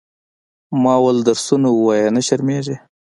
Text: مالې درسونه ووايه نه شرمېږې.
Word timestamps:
مالې 0.83 1.21
درسونه 1.27 1.67
ووايه 1.71 2.09
نه 2.15 2.21
شرمېږې. 2.27 2.75